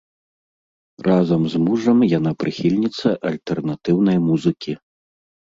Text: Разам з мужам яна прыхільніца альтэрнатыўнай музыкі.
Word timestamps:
Разам 1.07 1.41
з 1.55 1.61
мужам 1.65 1.99
яна 2.13 2.31
прыхільніца 2.45 3.07
альтэрнатыўнай 3.33 4.17
музыкі. 4.27 4.73